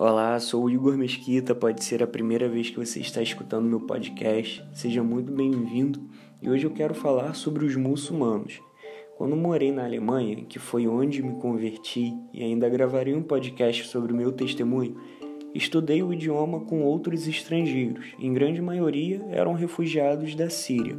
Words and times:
Olá, 0.00 0.38
sou 0.38 0.62
o 0.62 0.70
Igor 0.70 0.96
Mesquita. 0.96 1.56
Pode 1.56 1.82
ser 1.82 2.04
a 2.04 2.06
primeira 2.06 2.48
vez 2.48 2.70
que 2.70 2.76
você 2.76 3.00
está 3.00 3.20
escutando 3.20 3.66
meu 3.66 3.80
podcast. 3.80 4.64
Seja 4.72 5.02
muito 5.02 5.32
bem-vindo. 5.32 6.00
E 6.40 6.48
hoje 6.48 6.64
eu 6.64 6.70
quero 6.70 6.94
falar 6.94 7.34
sobre 7.34 7.64
os 7.64 7.74
muçulmanos. 7.74 8.60
Quando 9.16 9.34
morei 9.34 9.72
na 9.72 9.84
Alemanha, 9.84 10.44
que 10.44 10.60
foi 10.60 10.86
onde 10.86 11.20
me 11.20 11.34
converti, 11.40 12.16
e 12.32 12.44
ainda 12.44 12.68
gravarei 12.68 13.12
um 13.12 13.24
podcast 13.24 13.88
sobre 13.88 14.12
o 14.12 14.16
meu 14.16 14.30
testemunho, 14.30 14.96
estudei 15.52 16.00
o 16.00 16.12
idioma 16.12 16.60
com 16.60 16.84
outros 16.84 17.26
estrangeiros. 17.26 18.06
Em 18.20 18.32
grande 18.32 18.62
maioria 18.62 19.20
eram 19.32 19.52
refugiados 19.52 20.36
da 20.36 20.48
Síria. 20.48 20.96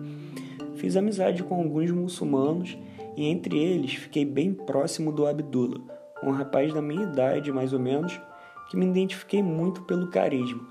Fiz 0.75 0.97
amizade 0.97 1.41
com 1.41 1.55
alguns 1.55 1.89
muçulmanos 1.89 2.77
e 3.16 3.27
entre 3.27 3.57
eles 3.57 3.93
fiquei 3.93 4.25
bem 4.25 4.54
próximo 4.54 5.13
do 5.13 5.25
Abdullah, 5.25 5.79
um 6.21 6.32
rapaz 6.32 6.74
da 6.74 6.82
minha 6.82 7.04
idade 7.04 7.50
mais 7.50 7.71
ou 7.71 7.79
menos 7.79 8.20
que 8.69 8.78
me 8.78 8.86
identifiquei 8.86 9.41
muito 9.41 9.82
pelo 9.82 10.07
carisma. 10.07 10.61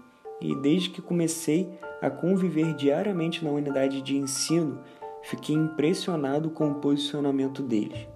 E 0.41 0.55
desde 0.55 0.91
que 0.91 1.03
comecei 1.03 1.69
a 2.01 2.09
conviver 2.09 2.75
diariamente 2.75 3.45
na 3.45 3.51
unidade 3.51 4.01
de 4.01 4.17
ensino, 4.17 4.79
fiquei 5.23 5.57
impressionado 5.57 6.49
com 6.51 6.71
o 6.71 6.77
posicionamento 6.77 7.63
deles. 7.63 8.07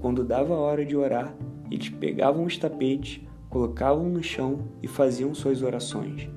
Quando 0.00 0.22
dava 0.22 0.54
a 0.54 0.58
hora 0.58 0.84
de 0.84 0.94
orar, 0.96 1.34
eles 1.70 1.88
pegavam 1.88 2.44
os 2.44 2.58
tapetes, 2.58 3.22
colocavam 3.48 4.08
no 4.08 4.22
chão 4.22 4.68
e 4.82 4.86
faziam 4.86 5.34
suas 5.34 5.62
orações. 5.62 6.28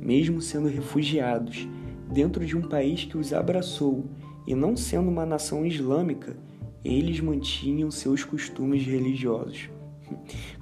Mesmo 0.00 0.40
sendo 0.40 0.68
refugiados 0.68 1.68
dentro 2.10 2.44
de 2.44 2.56
um 2.56 2.62
país 2.62 3.04
que 3.04 3.18
os 3.18 3.32
abraçou 3.32 4.06
e 4.46 4.54
não 4.54 4.74
sendo 4.76 5.10
uma 5.10 5.26
nação 5.26 5.66
islâmica, 5.66 6.36
eles 6.84 7.20
mantinham 7.20 7.90
seus 7.90 8.24
costumes 8.24 8.84
religiosos. 8.84 9.68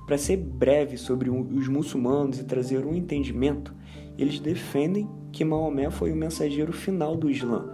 Para 0.07 0.19
ser 0.19 0.37
breve 0.37 0.97
sobre 0.97 1.31
os 1.31 1.69
muçulmanos 1.69 2.39
e 2.39 2.45
trazer 2.45 2.85
um 2.85 2.95
entendimento, 2.95 3.75
eles 4.19 4.41
defendem 4.41 5.09
que 5.33 5.45
Maomé 5.45 5.91
foi 5.91 6.13
o 6.13 6.17
mensageiro 6.17 6.73
final 6.73 7.17
do 7.17 7.31
Islã. 7.31 7.69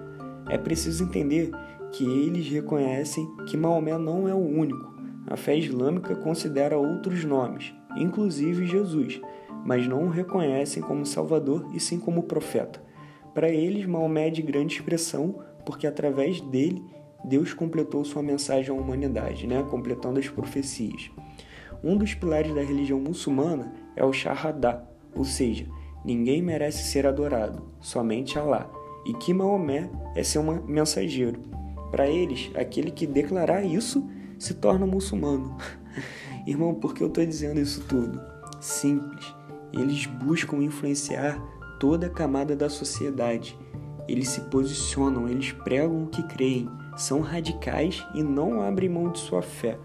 É 0.48 0.58
preciso 0.58 1.04
entender 1.04 1.50
que 1.92 2.04
eles 2.04 2.48
reconhecem 2.48 3.26
que 3.46 3.56
Maomé 3.56 3.96
não 3.98 4.28
é 4.28 4.34
o 4.34 4.38
único. 4.38 4.94
A 5.26 5.36
fé 5.36 5.56
islâmica 5.56 6.14
considera 6.14 6.78
outros 6.78 7.24
nomes, 7.24 7.74
inclusive 7.96 8.66
Jesus, 8.66 9.20
mas 9.64 9.88
não 9.88 10.04
o 10.04 10.10
reconhecem 10.10 10.82
como 10.82 11.04
Salvador 11.04 11.68
e 11.74 11.80
sim 11.80 11.98
como 11.98 12.22
profeta. 12.22 12.80
Para 13.34 13.48
eles, 13.48 13.86
Maomé 13.86 14.28
é 14.28 14.30
de 14.30 14.42
grande 14.42 14.74
expressão 14.74 15.42
porque 15.64 15.86
através 15.86 16.40
dele 16.40 16.82
Deus 17.24 17.52
completou 17.52 18.04
sua 18.04 18.22
mensagem 18.22 18.70
à 18.70 18.80
humanidade, 18.80 19.46
né? 19.46 19.64
completando 19.68 20.20
as 20.20 20.28
profecias. 20.28 21.10
Um 21.86 21.96
dos 21.96 22.14
pilares 22.14 22.52
da 22.52 22.62
religião 22.62 22.98
muçulmana 22.98 23.72
é 23.94 24.04
o 24.04 24.12
Shahadá, 24.12 24.82
ou 25.14 25.24
seja, 25.24 25.68
ninguém 26.04 26.42
merece 26.42 26.82
ser 26.82 27.06
adorado, 27.06 27.62
somente 27.78 28.36
Allah, 28.36 28.68
e 29.06 29.14
que 29.14 29.32
Maomé 29.32 29.88
é 30.16 30.24
seu 30.24 30.42
mensageiro. 30.42 31.40
Para 31.92 32.08
eles, 32.08 32.50
aquele 32.56 32.90
que 32.90 33.06
declarar 33.06 33.62
isso 33.62 34.04
se 34.36 34.54
torna 34.54 34.84
muçulmano. 34.84 35.56
Irmão, 36.44 36.74
por 36.74 36.92
que 36.92 37.04
eu 37.04 37.06
estou 37.06 37.24
dizendo 37.24 37.60
isso 37.60 37.80
tudo? 37.82 38.20
Simples. 38.60 39.32
Eles 39.72 40.06
buscam 40.06 40.56
influenciar 40.56 41.40
toda 41.78 42.08
a 42.08 42.10
camada 42.10 42.56
da 42.56 42.68
sociedade. 42.68 43.56
Eles 44.08 44.30
se 44.30 44.40
posicionam, 44.40 45.28
eles 45.28 45.52
pregam 45.52 46.02
o 46.02 46.08
que 46.08 46.24
creem, 46.24 46.68
são 46.96 47.20
radicais 47.20 48.04
e 48.12 48.24
não 48.24 48.60
abrem 48.60 48.88
mão 48.88 49.08
de 49.08 49.20
sua 49.20 49.40
fé. 49.40 49.78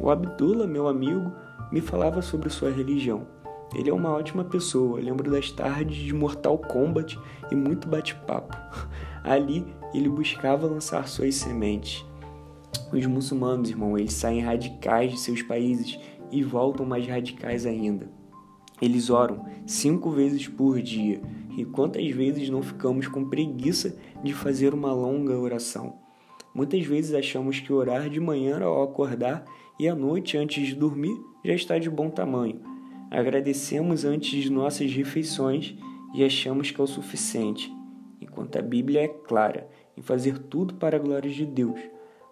O 0.00 0.10
Abdullah, 0.10 0.66
meu 0.66 0.86
amigo, 0.86 1.32
me 1.72 1.80
falava 1.80 2.22
sobre 2.22 2.50
sua 2.50 2.70
religião. 2.70 3.26
Ele 3.74 3.90
é 3.90 3.92
uma 3.92 4.10
ótima 4.10 4.44
pessoa, 4.44 5.00
lembro 5.00 5.30
das 5.30 5.50
tardes 5.50 5.96
de 5.96 6.14
Mortal 6.14 6.56
Kombat 6.56 7.18
e 7.50 7.54
muito 7.54 7.86
bate-papo. 7.88 8.56
Ali 9.22 9.66
ele 9.92 10.08
buscava 10.08 10.66
lançar 10.66 11.06
suas 11.06 11.34
sementes. 11.34 12.04
Os 12.92 13.04
muçulmanos, 13.04 13.68
irmão, 13.68 13.98
eles 13.98 14.14
saem 14.14 14.40
radicais 14.40 15.12
de 15.12 15.20
seus 15.20 15.42
países 15.42 15.98
e 16.30 16.42
voltam 16.42 16.86
mais 16.86 17.06
radicais 17.06 17.66
ainda. 17.66 18.08
Eles 18.80 19.10
oram 19.10 19.44
cinco 19.66 20.10
vezes 20.10 20.46
por 20.46 20.80
dia 20.80 21.20
e 21.56 21.64
quantas 21.64 22.08
vezes 22.10 22.48
não 22.48 22.62
ficamos 22.62 23.08
com 23.08 23.28
preguiça 23.28 23.96
de 24.22 24.32
fazer 24.32 24.72
uma 24.72 24.92
longa 24.92 25.36
oração? 25.36 26.07
Muitas 26.58 26.84
vezes 26.84 27.14
achamos 27.14 27.60
que 27.60 27.72
orar 27.72 28.10
de 28.10 28.18
manhã 28.18 28.60
ao 28.60 28.82
acordar 28.82 29.44
e 29.78 29.88
à 29.88 29.94
noite 29.94 30.36
antes 30.36 30.66
de 30.66 30.74
dormir 30.74 31.16
já 31.44 31.54
está 31.54 31.78
de 31.78 31.88
bom 31.88 32.10
tamanho. 32.10 32.60
Agradecemos 33.12 34.04
antes 34.04 34.42
de 34.42 34.50
nossas 34.50 34.92
refeições 34.92 35.76
e 36.12 36.24
achamos 36.24 36.72
que 36.72 36.80
é 36.80 36.82
o 36.82 36.86
suficiente, 36.88 37.72
enquanto 38.20 38.58
a 38.58 38.60
Bíblia 38.60 39.02
é 39.02 39.06
clara 39.06 39.68
em 39.96 40.02
fazer 40.02 40.36
tudo 40.36 40.74
para 40.74 40.96
a 40.96 41.00
glória 41.00 41.30
de 41.30 41.46
Deus. 41.46 41.78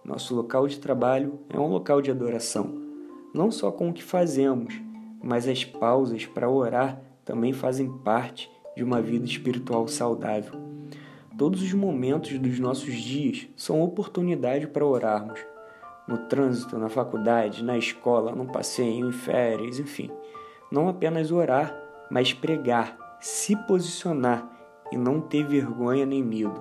Nosso 0.03 0.35
local 0.35 0.67
de 0.67 0.77
trabalho 0.77 1.39
é 1.47 1.57
um 1.57 1.67
local 1.67 2.01
de 2.01 2.11
adoração, 2.11 2.75
não 3.33 3.49
só 3.49 3.71
com 3.71 3.87
o 3.87 3.93
que 3.93 4.03
fazemos, 4.03 4.77
mas 5.23 5.47
as 5.47 5.63
pausas 5.63 6.25
para 6.25 6.49
orar 6.49 7.01
também 7.23 7.53
fazem 7.53 7.89
parte 7.99 8.51
de 8.75 8.83
uma 8.83 9.01
vida 9.01 9.23
espiritual 9.25 9.87
saudável. 9.87 10.66
Todos 11.37 11.61
os 11.61 11.71
momentos 11.71 12.39
dos 12.39 12.59
nossos 12.59 12.95
dias 12.95 13.47
são 13.55 13.79
oportunidade 13.83 14.65
para 14.65 14.83
orarmos 14.83 15.39
no 16.07 16.17
trânsito, 16.17 16.79
na 16.79 16.89
faculdade, 16.89 17.63
na 17.63 17.77
escola, 17.77 18.33
no 18.33 18.47
passeio, 18.47 19.07
em 19.07 19.11
férias, 19.11 19.77
enfim. 19.77 20.09
Não 20.71 20.89
apenas 20.89 21.31
orar, 21.31 21.77
mas 22.09 22.33
pregar, 22.33 22.97
se 23.21 23.55
posicionar 23.67 24.49
e 24.91 24.97
não 24.97 25.21
ter 25.21 25.45
vergonha 25.45 26.07
nem 26.07 26.23
medo. 26.23 26.59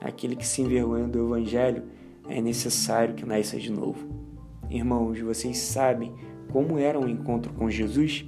Aquele 0.00 0.36
que 0.36 0.46
se 0.46 0.62
envergonha 0.62 1.08
do 1.08 1.18
Evangelho 1.18 1.82
é 2.28 2.40
necessário 2.40 3.16
que 3.16 3.26
nasça 3.26 3.58
de 3.58 3.72
novo. 3.72 4.06
Irmãos, 4.70 5.18
vocês 5.18 5.58
sabem 5.58 6.14
como 6.52 6.78
era 6.78 7.00
um 7.00 7.08
encontro 7.08 7.52
com 7.52 7.68
Jesus? 7.68 8.24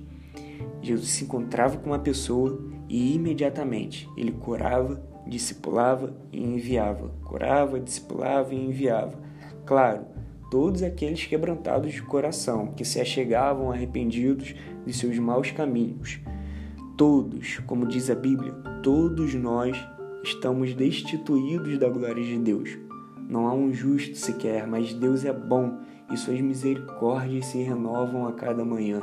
Jesus 0.83 1.11
se 1.11 1.23
encontrava 1.23 1.77
com 1.77 1.91
uma 1.91 1.99
pessoa 2.01 2.61
e 2.89 3.15
imediatamente 3.15 4.09
ele 4.17 4.33
curava, 4.33 5.10
discipulava 5.31 6.13
e 6.33 6.43
enviava. 6.43 7.11
Curava, 7.25 7.81
discipulava 7.81 8.53
e 8.53 8.67
enviava. 8.67 9.15
Claro, 9.65 10.05
todos 10.51 10.83
aqueles 10.83 11.25
quebrantados 11.25 11.93
de 11.93 12.03
coração, 12.03 12.73
que 12.77 12.85
se 12.85 13.01
achegavam 13.01 13.71
arrependidos 13.71 14.55
de 14.85 14.93
seus 14.93 15.17
maus 15.19 15.53
caminhos. 15.53 16.21
Todos, 16.97 17.59
como 17.67 17.87
diz 17.87 18.11
a 18.11 18.15
Bíblia, 18.15 18.53
todos 18.83 19.33
nós 19.35 19.77
estamos 20.25 20.75
destituídos 20.75 21.79
da 21.79 21.89
glória 21.89 22.23
de 22.23 22.37
Deus. 22.37 22.77
Não 23.29 23.47
há 23.47 23.55
um 23.55 23.73
justo 23.73 24.19
sequer, 24.19 24.67
mas 24.67 24.93
Deus 24.93 25.25
é 25.25 25.33
bom 25.33 25.79
e 26.13 26.17
suas 26.17 26.41
misericórdias 26.41 27.47
se 27.47 27.63
renovam 27.63 28.27
a 28.27 28.33
cada 28.33 28.65
manhã. 28.65 29.01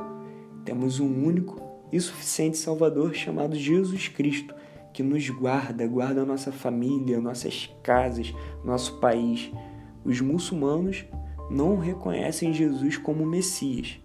Temos 0.65 0.99
um 0.99 1.25
único 1.25 1.65
e 1.91 1.99
suficiente 1.99 2.57
Salvador 2.57 3.13
chamado 3.15 3.55
Jesus 3.55 4.09
Cristo, 4.09 4.53
que 4.97 5.03
nos 5.03 5.29
guarda, 5.29 5.85
guarda 5.85 6.23
a 6.23 6.25
nossa 6.25 6.51
família, 6.51 7.21
nossas 7.21 7.69
casas, 7.83 8.33
nosso 8.65 8.97
país. 8.99 9.51
Os 10.03 10.19
muçulmanos 10.21 11.05
não 11.51 11.77
reconhecem 11.77 12.51
Jesus 12.51 12.97
como 12.97 13.23
Messias, 13.23 14.01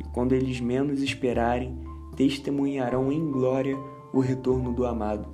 e 0.00 0.04
quando 0.14 0.32
eles 0.32 0.58
menos 0.58 1.02
esperarem, 1.02 1.78
testemunharão 2.16 3.12
em 3.12 3.30
glória 3.30 3.76
o 4.14 4.20
retorno 4.20 4.72
do 4.72 4.86
amado. 4.86 5.28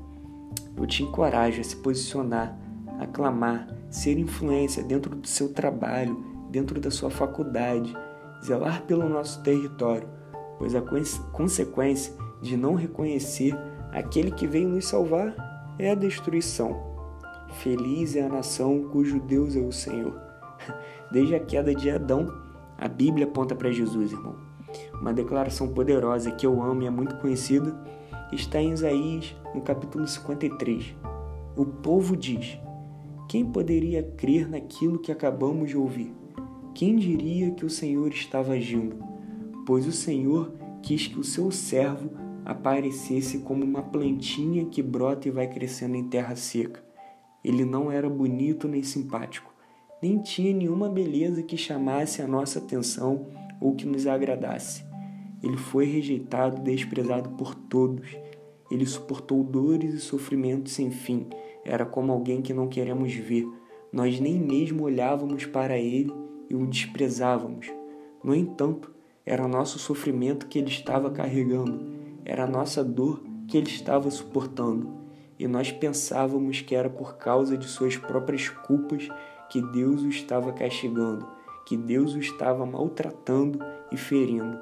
Eu 0.76 0.84
te 0.88 1.04
encorajo 1.04 1.60
a 1.60 1.64
se 1.64 1.76
posicionar, 1.76 2.58
a 2.98 3.06
clamar, 3.06 3.68
ser 3.88 4.18
influência 4.18 4.82
dentro 4.82 5.14
do 5.14 5.28
seu 5.28 5.52
trabalho, 5.52 6.20
dentro 6.50 6.80
da 6.80 6.90
sua 6.90 7.10
faculdade, 7.10 7.96
zelar 8.44 8.82
pelo 8.82 9.08
nosso 9.08 9.40
território, 9.44 10.08
pois 10.58 10.74
a 10.74 10.82
consequência 11.32 12.12
de 12.42 12.56
não 12.56 12.74
reconhecer 12.74 13.56
aquele 13.96 14.30
que 14.30 14.46
veio 14.46 14.68
nos 14.68 14.86
salvar 14.86 15.34
é 15.78 15.90
a 15.90 15.94
destruição. 15.94 16.94
Feliz 17.62 18.14
é 18.14 18.22
a 18.22 18.28
nação 18.28 18.88
cujo 18.92 19.18
Deus 19.18 19.56
é 19.56 19.60
o 19.60 19.72
Senhor. 19.72 20.20
Desde 21.10 21.34
a 21.34 21.40
queda 21.40 21.74
de 21.74 21.90
Adão, 21.90 22.30
a 22.76 22.86
Bíblia 22.86 23.26
aponta 23.26 23.54
para 23.54 23.72
Jesus, 23.72 24.12
irmão. 24.12 24.36
Uma 25.00 25.14
declaração 25.14 25.68
poderosa 25.68 26.30
que 26.30 26.46
eu 26.46 26.62
amo 26.62 26.82
e 26.82 26.86
é 26.86 26.90
muito 26.90 27.16
conhecida 27.16 27.74
está 28.32 28.60
em 28.60 28.72
Isaías, 28.72 29.34
no 29.54 29.60
capítulo 29.60 30.06
53. 30.06 30.94
O 31.56 31.64
povo 31.64 32.16
diz: 32.16 32.58
Quem 33.28 33.46
poderia 33.46 34.02
crer 34.02 34.48
naquilo 34.48 34.98
que 34.98 35.12
acabamos 35.12 35.70
de 35.70 35.76
ouvir? 35.76 36.12
Quem 36.74 36.96
diria 36.96 37.52
que 37.52 37.64
o 37.64 37.70
Senhor 37.70 38.08
estava 38.08 38.52
agindo? 38.52 38.96
Pois 39.64 39.86
o 39.86 39.92
Senhor 39.92 40.52
quis 40.82 41.06
que 41.06 41.18
o 41.18 41.24
seu 41.24 41.50
servo 41.50 42.25
aparecesse 42.46 43.38
como 43.40 43.64
uma 43.64 43.82
plantinha 43.82 44.64
que 44.64 44.82
brota 44.82 45.28
e 45.28 45.30
vai 45.30 45.46
crescendo 45.48 45.96
em 45.96 46.08
terra 46.08 46.34
seca. 46.36 46.82
Ele 47.44 47.64
não 47.64 47.92
era 47.92 48.08
bonito 48.08 48.66
nem 48.66 48.82
simpático 48.82 49.56
nem 50.02 50.18
tinha 50.18 50.52
nenhuma 50.52 50.88
beleza 50.88 51.42
que 51.42 51.56
chamasse 51.56 52.20
a 52.20 52.26
nossa 52.26 52.58
atenção 52.58 53.26
ou 53.60 53.74
que 53.74 53.86
nos 53.86 54.06
agradasse. 54.06 54.84
ele 55.42 55.56
foi 55.56 55.84
rejeitado 55.84 56.62
desprezado 56.62 57.30
por 57.30 57.54
todos. 57.54 58.16
Ele 58.70 58.84
suportou 58.84 59.44
dores 59.44 59.94
e 59.94 60.00
sofrimentos 60.00 60.72
sem 60.72 60.90
fim. 60.90 61.26
Era 61.64 61.86
como 61.86 62.12
alguém 62.12 62.42
que 62.42 62.52
não 62.52 62.68
queremos 62.68 63.14
ver. 63.14 63.46
Nós 63.92 64.18
nem 64.18 64.38
mesmo 64.38 64.84
olhávamos 64.84 65.46
para 65.46 65.78
ele 65.78 66.12
e 66.50 66.54
o 66.54 66.66
desprezávamos. 66.66 67.70
No 68.24 68.34
entanto, 68.34 68.92
era 69.24 69.46
nosso 69.46 69.78
sofrimento 69.78 70.46
que 70.46 70.58
ele 70.58 70.68
estava 70.68 71.10
carregando, 71.10 71.84
era 72.26 72.42
a 72.42 72.46
nossa 72.48 72.82
dor 72.82 73.22
que 73.46 73.56
ele 73.56 73.68
estava 73.68 74.10
suportando, 74.10 74.92
e 75.38 75.46
nós 75.46 75.70
pensávamos 75.70 76.60
que 76.60 76.74
era 76.74 76.90
por 76.90 77.16
causa 77.16 77.56
de 77.56 77.66
suas 77.66 77.96
próprias 77.96 78.48
culpas 78.48 79.08
que 79.48 79.62
Deus 79.62 80.02
o 80.02 80.08
estava 80.08 80.52
castigando, 80.52 81.24
que 81.64 81.76
Deus 81.76 82.14
o 82.14 82.18
estava 82.18 82.66
maltratando 82.66 83.60
e 83.92 83.96
ferindo. 83.96 84.58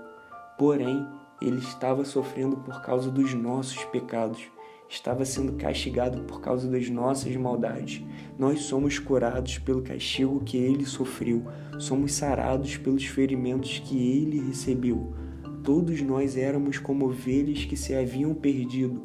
Porém, 0.58 1.06
ele 1.40 1.58
estava 1.58 2.04
sofrendo 2.04 2.58
por 2.58 2.82
causa 2.82 3.10
dos 3.10 3.32
nossos 3.32 3.82
pecados, 3.86 4.42
estava 4.86 5.24
sendo 5.24 5.54
castigado 5.54 6.22
por 6.24 6.42
causa 6.42 6.68
das 6.70 6.90
nossas 6.90 7.34
maldades. 7.34 8.04
Nós 8.38 8.60
somos 8.64 8.98
curados 8.98 9.56
pelo 9.58 9.80
castigo 9.80 10.44
que 10.44 10.58
ele 10.58 10.84
sofreu, 10.84 11.44
somos 11.78 12.12
sarados 12.12 12.76
pelos 12.76 13.06
ferimentos 13.06 13.78
que 13.78 13.96
ele 13.96 14.48
recebeu. 14.48 15.23
Todos 15.64 16.02
nós 16.02 16.36
éramos 16.36 16.76
como 16.76 17.06
ovelhas 17.06 17.64
que 17.64 17.74
se 17.74 17.94
haviam 17.94 18.34
perdido, 18.34 19.00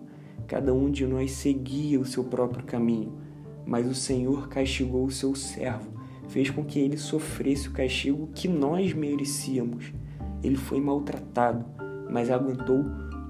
cada 0.45 0.73
um 0.73 0.91
de 0.91 1.07
nós 1.07 1.31
seguia 1.31 1.97
o 1.97 2.03
seu 2.03 2.25
próprio 2.25 2.65
caminho. 2.65 3.13
Mas 3.65 3.87
o 3.87 3.95
Senhor 3.95 4.49
castigou 4.49 5.05
o 5.05 5.11
seu 5.11 5.33
servo, 5.35 5.89
fez 6.27 6.49
com 6.49 6.65
que 6.65 6.77
ele 6.77 6.97
sofresse 6.97 7.69
o 7.69 7.71
castigo 7.71 8.27
que 8.35 8.49
nós 8.49 8.93
merecíamos. 8.93 9.93
Ele 10.43 10.57
foi 10.57 10.81
maltratado, 10.81 11.65
mas 12.11 12.29
aguentou 12.29 12.83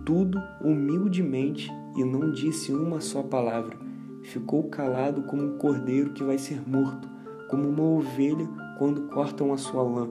tudo 0.03 0.41
humildemente 0.59 1.71
e 1.95 2.03
não 2.03 2.31
disse 2.31 2.73
uma 2.73 2.99
só 2.99 3.21
palavra. 3.21 3.77
Ficou 4.23 4.63
calado 4.63 5.21
como 5.21 5.43
um 5.43 5.57
cordeiro 5.59 6.13
que 6.13 6.23
vai 6.23 6.39
ser 6.39 6.67
morto, 6.67 7.07
como 7.47 7.69
uma 7.69 7.83
ovelha 7.83 8.47
quando 8.79 9.07
cortam 9.09 9.53
a 9.53 9.57
sua 9.57 9.83
lã. 9.83 10.09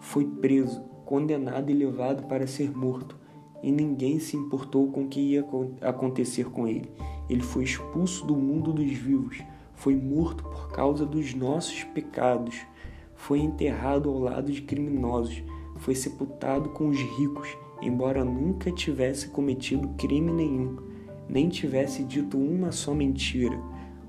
Foi 0.00 0.26
preso, 0.26 0.82
condenado 1.08 1.70
e 1.70 1.74
levado 1.74 2.28
para 2.28 2.46
ser 2.46 2.70
morto, 2.76 3.16
e 3.62 3.72
ninguém 3.72 4.20
se 4.20 4.36
importou 4.36 4.92
com 4.92 5.04
o 5.04 5.08
que 5.08 5.20
ia 5.20 5.44
acontecer 5.80 6.50
com 6.50 6.68
ele. 6.68 6.90
Ele 7.30 7.42
foi 7.42 7.64
expulso 7.64 8.26
do 8.26 8.36
mundo 8.36 8.72
dos 8.72 8.92
vivos, 8.92 9.42
foi 9.74 9.96
morto 9.96 10.44
por 10.44 10.70
causa 10.70 11.06
dos 11.06 11.34
nossos 11.34 11.82
pecados, 11.84 12.56
foi 13.14 13.40
enterrado 13.40 14.10
ao 14.10 14.18
lado 14.18 14.52
de 14.52 14.60
criminosos, 14.60 15.42
foi 15.76 15.94
sepultado 15.94 16.68
com 16.70 16.88
os 16.88 16.98
ricos, 16.98 17.48
embora 17.80 18.24
nunca 18.24 18.70
tivesse 18.70 19.28
cometido 19.28 19.88
crime 19.96 20.30
nenhum 20.30 20.88
nem 21.28 21.48
tivesse 21.48 22.02
dito 22.02 22.38
uma 22.38 22.72
só 22.72 22.94
mentira. 22.94 23.60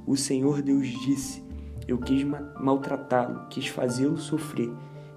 O 0.08 0.16
Senhor 0.16 0.62
Deus 0.62 0.88
disse: 0.88 1.44
Eu 1.88 1.98
quis 1.98 2.24
maltratá-lo, 2.60 3.48
quis 3.50 3.68
fazê-lo 3.68 4.18
sofrer. 4.18 4.72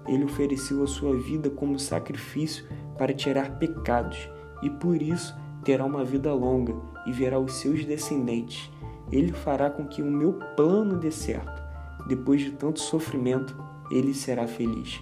Ele 0.07 0.25
ofereceu 0.25 0.83
a 0.83 0.87
sua 0.87 1.15
vida 1.17 1.49
como 1.49 1.79
sacrifício 1.79 2.65
para 2.97 3.13
tirar 3.13 3.57
pecados, 3.57 4.29
e 4.61 4.69
por 4.69 5.01
isso 5.01 5.35
terá 5.63 5.85
uma 5.85 6.03
vida 6.03 6.33
longa 6.33 6.75
e 7.05 7.11
verá 7.11 7.39
os 7.39 7.53
seus 7.53 7.85
descendentes. 7.85 8.71
Ele 9.11 9.31
fará 9.31 9.69
com 9.69 9.85
que 9.85 10.01
o 10.01 10.11
meu 10.11 10.33
plano 10.55 10.97
dê 10.97 11.11
certo. 11.11 11.61
Depois 12.07 12.41
de 12.41 12.51
tanto 12.51 12.79
sofrimento, 12.79 13.55
ele 13.91 14.13
será 14.13 14.47
feliz. 14.47 15.01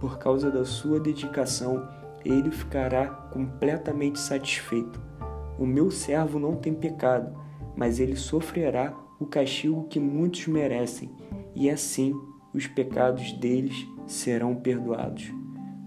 Por 0.00 0.18
causa 0.18 0.50
da 0.50 0.64
sua 0.64 1.00
dedicação, 1.00 1.86
ele 2.24 2.50
ficará 2.50 3.06
completamente 3.06 4.18
satisfeito. 4.18 5.00
O 5.58 5.66
meu 5.66 5.90
servo 5.90 6.38
não 6.38 6.56
tem 6.56 6.72
pecado, 6.72 7.36
mas 7.76 7.98
ele 7.98 8.16
sofrerá 8.16 8.94
o 9.18 9.26
castigo 9.26 9.88
que 9.88 9.98
muitos 9.98 10.46
merecem, 10.46 11.10
e 11.54 11.68
assim 11.68 12.14
os 12.54 12.66
pecados 12.66 13.32
deles 13.32 13.86
serão 14.08 14.56
perdoados. 14.56 15.32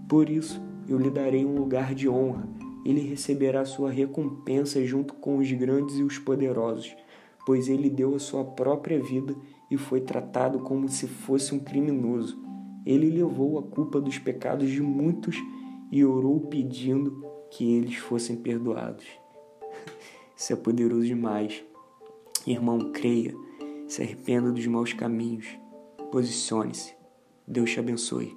Por 0.08 0.30
isso 0.30 0.62
eu 0.88 0.98
lhe 0.98 1.10
darei 1.10 1.44
um 1.44 1.56
lugar 1.56 1.94
de 1.94 2.08
honra, 2.08 2.48
ele 2.84 3.00
receberá 3.00 3.64
sua 3.64 3.90
recompensa 3.90 4.84
junto 4.84 5.14
com 5.14 5.38
os 5.38 5.50
grandes 5.52 5.96
e 5.96 6.02
os 6.02 6.18
poderosos, 6.18 6.96
pois 7.46 7.68
ele 7.68 7.90
deu 7.90 8.14
a 8.14 8.18
sua 8.18 8.44
própria 8.44 9.00
vida 9.00 9.34
e 9.70 9.76
foi 9.76 10.00
tratado 10.00 10.60
como 10.60 10.88
se 10.88 11.06
fosse 11.06 11.54
um 11.54 11.58
criminoso. 11.58 12.40
Ele 12.84 13.08
levou 13.10 13.58
a 13.58 13.62
culpa 13.62 14.00
dos 14.00 14.18
pecados 14.18 14.68
de 14.68 14.82
muitos 14.82 15.36
e 15.90 16.04
orou 16.04 16.40
pedindo 16.40 17.24
que 17.50 17.72
eles 17.72 17.96
fossem 17.96 18.36
perdoados. 18.36 19.06
Isso 20.36 20.52
é 20.52 20.56
poderoso 20.56 21.06
demais. 21.06 21.62
Irmão, 22.44 22.90
creia, 22.92 23.34
se 23.86 24.02
arrependa 24.02 24.50
dos 24.50 24.66
maus 24.66 24.92
caminhos, 24.92 25.46
posicione-se. 26.10 27.01
Deus 27.52 27.70
te 27.70 27.80
abençoe. 27.80 28.34